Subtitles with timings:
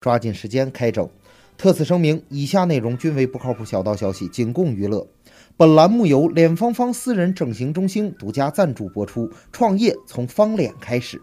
[0.00, 1.08] 抓紧时间开整。
[1.56, 5.04] 特此声明，以下内容均为不靠谱小道消息，仅供娱乐。
[5.56, 9.28] 本栏目由脸方方私人整形中心独家赞助播出。
[9.50, 11.20] 创业从方脸开始。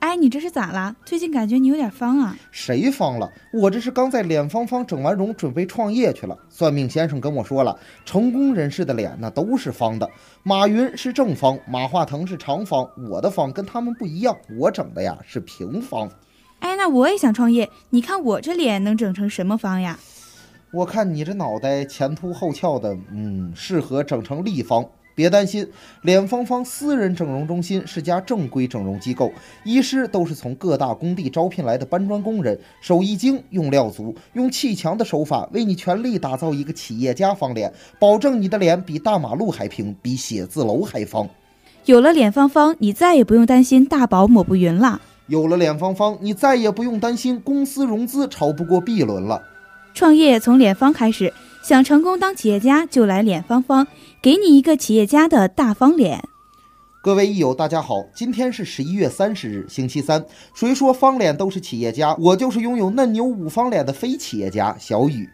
[0.00, 0.94] 哎，你这是咋啦？
[1.06, 2.36] 最近感觉你有点方啊。
[2.50, 3.30] 谁方了？
[3.54, 6.36] 我这是刚在脸方方整完容，准备创业去了。
[6.50, 10.06] 算命先生跟我说了，成功人士的脸那都是方的。
[10.42, 16.10] 马云是正方，马化腾是长方，我的方跟他们不一样，我整的呀是平方。
[16.60, 19.98] 哎，那我也想创业，你看我这脸能整成什么方呀？
[20.72, 24.86] 我看你这脑袋前凸后翘的，嗯，适合整成立方。
[25.12, 25.66] 别担心，
[26.02, 29.30] 脸方方私人整容中心是家正规整容机构，
[29.64, 41.28] 医师都是从各大工地招聘来的搬砖工人，手艺精，用料足，用砌墙的手法为你全力打造一个企业家方脸，保证你的脸比大马路还平，比写字楼还方。
[41.84, 45.00] 有了脸方方，你再也不用担心大宝抹不匀了。
[45.30, 49.40] 有了脸方方，你再也不用担心公司融资超不过 B 轮了。
[49.94, 53.86] 创业从脸方开始，想成功当企业家就来脸方方，
[54.20, 56.24] 给你一个企业家的大方脸。
[57.00, 60.24] 各位益友，大家好，今天是十一月三十日，星期三。
[60.52, 62.16] 谁说方脸都是企业家？
[62.16, 65.28] 我就是拥有嫩牛五方脸的非企业家小雨。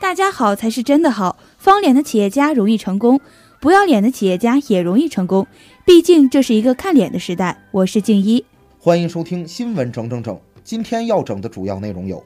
[0.00, 3.20] 大家好才是真的好，方脸的企业家容易成功，
[3.60, 5.48] 不要脸的企业家也容易成功。
[5.84, 7.60] 毕竟这是一个看脸的时代。
[7.72, 8.44] 我是静一。
[8.82, 10.40] 欢迎收听新闻整整整。
[10.64, 12.24] 今天要整的主要内容有：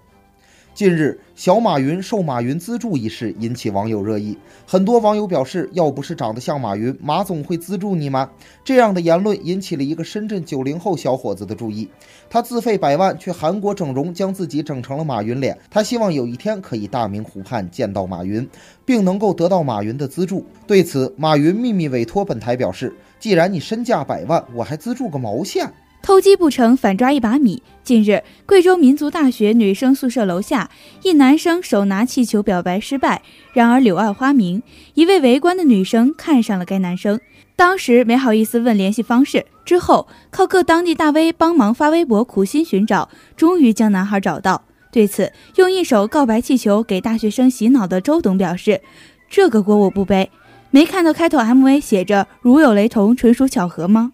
[0.72, 8.30] 近日，小马云受马云资助一事引起网友热议，很多网友表示，要不是长得像马云，马总会资助你吗？
[8.62, 11.90] 这样的言论引起了一个深圳九零后小伙子的注意。
[12.30, 15.58] 他自费百万去韩国整容，将自己整成了马云脸。
[15.68, 18.48] 他希望有一天可以大明湖畔见到马云，
[18.84, 20.46] 并能够得到马云的资助。
[20.68, 25.68] 对此，马云秘密委托本台表示：“既然你身价百万，我还资助个毛线？”
[26.04, 27.62] 偷鸡不成反抓一把米。
[27.82, 30.68] 近日，贵州民族大学女生宿舍楼下，
[31.02, 33.22] 一男生手拿气球表白失败，
[33.54, 37.18] 然而柳暗花明，一位围观的女生看上了该男生，
[37.56, 44.62] 当时没好意思问联系方式，之后靠各当地大 V 帮忙发微博苦心寻找，终于将男孩找到。
[44.92, 48.82] 对此，用一首告白气球给大学生洗脑的周董表示
[49.30, 50.30] ：“这个锅我不背。
[50.70, 54.12] 没看到开头 MV 写着‘如有雷同，纯属巧合’吗？”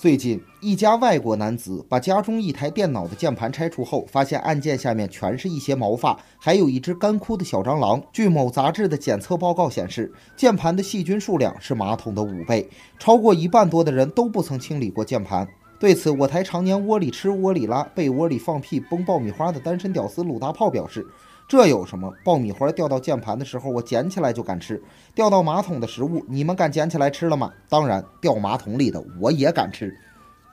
[0.00, 8.02] 最近，一家外国男子把家中一台电脑的键盘拆除后，发现按键下面全是一些毛发，还有一只干枯的小蟑螂。
[8.10, 12.66] 据某杂志的检测报告显示，键盘的细菌数量是马桶的五倍，
[12.98, 15.46] 超过一半多的人都不曾清理过键盘。
[15.78, 21.06] 对此，我台常年窝里吃窝里拉、被窝里放屁崩爆米花的单身屌丝鲁大炮表示。
[21.50, 22.14] 这有什么？
[22.22, 24.76] 爆米花掉到键盘的时候，我捡起来就敢吃；
[25.16, 27.50] 掉到马桶的食物，你们敢捡起来吃了吗？
[27.68, 29.92] 当然，掉马桶里的我也敢吃。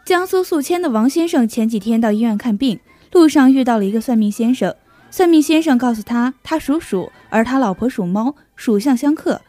[0.07, 2.79] 江苏宿迁的王先生前几天到医院看病，
[3.11, 4.73] 路上遇到了一个算命先生。
[5.11, 9.41] 算命先生告诉他，他属鼠，而他老婆属猫，属相相克。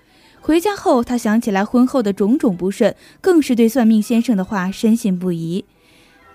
[0.43, 5.65] 回家后，他想起来婚后的种种不顺，更是对算命先生的话深信不疑。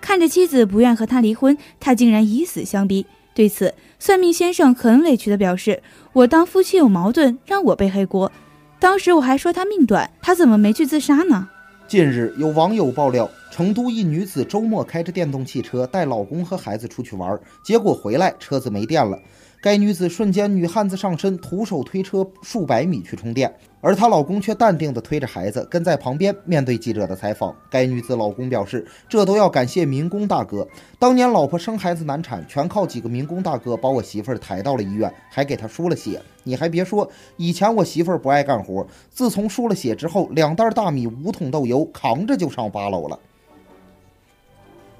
[0.00, 3.06] 看着妻子不愿和他离婚，他竟然以死相逼。
[3.34, 5.82] 对此，算命先生很委屈地表示
[6.14, 8.30] ：“我当夫妻有矛盾，让我背黑锅。
[8.78, 11.48] 当时我还说他命短，他怎么没去自杀呢？”
[11.88, 19.18] 近日，有网友爆料，成都一女子周末开着电动汽车带老公和孩子出去玩，结果回来车子没电了。
[19.64, 26.36] 该女子瞬间女汉子上身，徒手推车数百米去充电，而她老公却淡定地推着孩子跟在旁边。
[26.44, 36.20] 面对记者的采访，该女子老公表示：“这都要感谢民工大哥，当年老婆生孩子难产，全靠几个民工大哥把我媳妇儿抬到了医院，还给她输了血。
[36.42, 43.18] 你还别说，以前我媳妇儿不爱干活，自从输了血之后，两袋大米、五桶豆油，扛着就上八楼了。”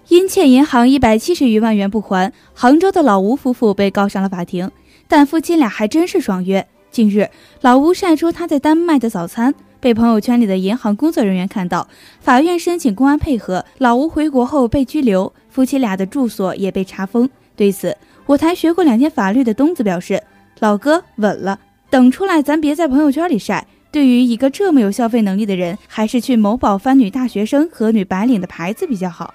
[0.09, 4.71] 因欠银行一百七十余万元不还，杭州的老吴夫妇被告上了法庭。
[5.09, 6.67] 但夫妻俩还真是爽约。
[6.91, 7.29] 近日，
[7.61, 11.89] 老吴晒出他在丹麦的早餐，被朋友圈里的银行工作人员看到。
[12.21, 17.29] 法院申请公安配合，老吴回国后被拘留，夫妻俩的住所也被查封。
[17.57, 17.97] 对此，
[18.27, 20.23] 我台学过两天法律的东子表示
[20.61, 21.59] ：“老哥稳了，
[21.91, 23.67] 等出来咱别在朋友圈里晒。
[23.91, 29.33] 对于一个这么有消费能力的人，还是去某宝翻女大学生和女白领的牌子比较好。”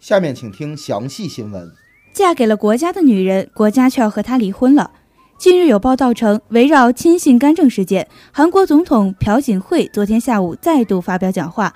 [0.00, 1.72] 下面请听详细新闻。
[2.12, 4.90] 嫁给了国家的女人，国家却要和她离婚了。
[5.38, 11.74] 近日有报道称，围绕亲信干政事件，韩国总统朴槿惠昨天下午再度发表讲话，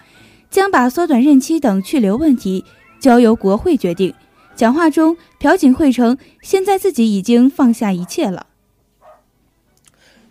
[0.51, 2.65] 将把缩短任期等去留问题
[2.99, 4.15] 交由国会决定。
[4.57, 8.47] 讲话中，朴槿惠称，现在自己已经放下一切了。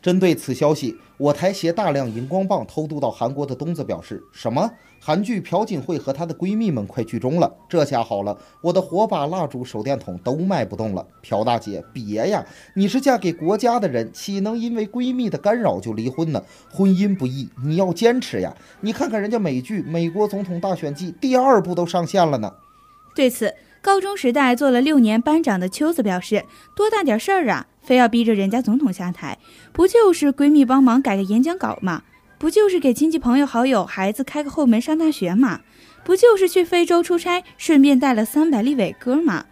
[0.01, 4.71] 针对此消息，我台携大量荧光棒偷渡到韩国的东子表示：“什么？
[5.01, 11.05] 韩剧朴槿惠和她的闺蜜们快剧终了，这下好了，我的火把、蜡烛、手电筒都卖不动了。
[11.21, 16.43] 朴大姐，别呀，你是嫁给国家的人，岂能因为闺蜜的干扰就离婚呢？
[16.69, 18.53] 婚姻不易，你要坚持呀！
[18.81, 22.53] 你看看人家美剧《美国总统大选季》第二部都上线了呢。
[23.15, 29.37] 对此，高中时代做了六年班长的秋子表示：“多大点事儿啊，非要逼着人家总统下台？
[29.71, 32.03] 不就是闺蜜帮忙改个演讲稿吗？”
[32.39, 35.59] 不就是给亲戚朋友好友孩子开个后门上大学吗？
[36.05, 39.47] 不就是去非洲出差，顺便带了三百粒伟哥吗？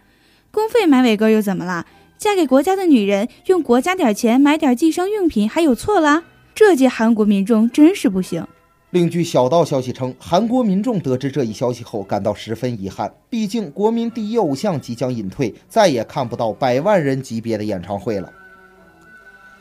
[0.50, 1.84] 公费买伟哥又怎么了？
[2.16, 6.24] 嫁给国家的女人用国家点钱买点计生用品，还有错啦？
[6.54, 8.46] 这届韩国民众真是不行。
[8.90, 18.32] 另据小道消息称，韩国民众得知这一消息后感到十分遗憾，毕竟国民第一偶像即将隐退，再也看不到百万人级别的演唱会了。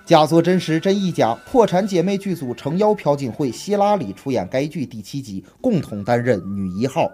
[0.08, 7.12] 假作真实真亦假，破产姐妹剧组诚邀朴槿惠、希拉里出演该剧第七集，共同担任女一号。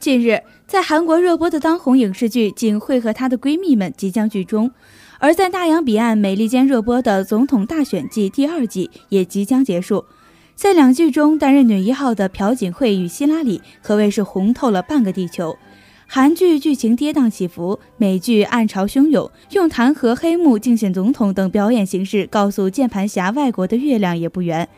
[0.00, 4.70] 近日，在韩国热播的当红影视剧《槿惠和她的闺蜜们》即将剧终，
[5.18, 10.06] 而在大洋彼岸美利坚热播的《总统大选季》第二季也即将结束。
[10.54, 15.54] 在两剧中担任女一号的朴槿惠与希拉里可谓是红透了半个地球。
[16.14, 24.68] 韩剧剧情跌宕起伏，美剧暗潮汹涌，用弹劾黑幕、竞选总统等表演形式告诉键盘侠外国的月亮也不圆，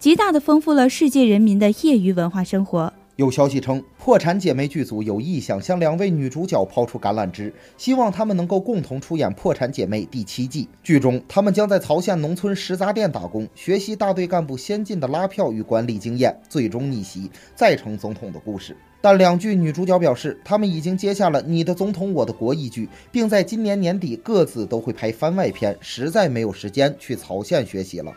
[0.00, 2.92] 极大的丰富了世界人民的业余文化生活。
[3.14, 10.68] 有消息称，破产姐妹剧组有意向向两位女主角抛出橄榄枝，希望她们能够共同出演《破产姐妹》第七季。
[10.82, 18.76] 剧中，她们将在曹县农村食杂店打工，学习大队干部先进的拉票与管理经验，最终逆袭再成总统的故事。
[19.02, 28.12] 但两剧女主角表示，她们已经接下了《你的总统我的国》一剧，并在今年年底各自都会拍番外篇，实在没有时间去曹县学习了。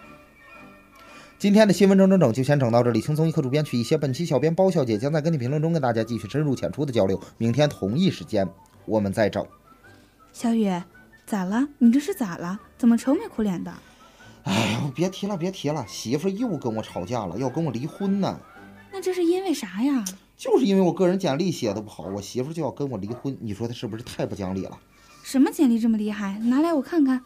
[1.40, 7.20] 今天的新闻整整整就先整到这里，轻松一刻主编曲一些，本期小编包小姐将在跟你评论中跟大家继续深入浅出的交流。
[7.38, 8.48] 明天同一时间
[8.86, 9.46] 我们再整。
[10.32, 10.70] 小雨，
[11.26, 11.68] 咋了？
[11.80, 12.60] 你这是咋了？
[12.78, 13.74] 怎么愁眉苦脸的？
[14.44, 18.38] 哎呦，别提了，别提了，媳妇又跟我吵架了，要跟我离婚呢。
[18.92, 20.04] 那这是因为啥呀？
[20.36, 23.38] 就是因为我个人简历写的不好，我媳妇就要跟我离婚。
[23.40, 24.78] 你说她是不是太不讲理了？
[25.24, 26.40] 什么简历这么厉害？
[26.40, 27.24] 拿来我看看。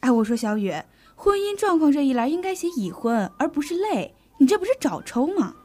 [0.00, 0.72] 哎，我说小雨。
[1.16, 4.14] 婚姻状况这一栏应该写已婚，而不是累。
[4.38, 5.56] 你这不是找抽吗？